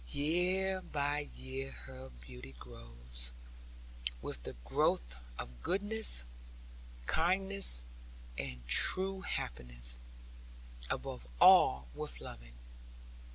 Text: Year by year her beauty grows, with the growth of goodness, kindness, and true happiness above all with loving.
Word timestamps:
Year 0.07 0.81
by 0.81 1.29
year 1.35 1.69
her 1.69 2.09
beauty 2.09 2.53
grows, 2.57 3.33
with 4.19 4.41
the 4.41 4.53
growth 4.65 5.17
of 5.37 5.61
goodness, 5.61 6.25
kindness, 7.05 7.85
and 8.35 8.67
true 8.67 9.21
happiness 9.21 9.99
above 10.89 11.27
all 11.39 11.87
with 11.93 12.19
loving. 12.19 12.55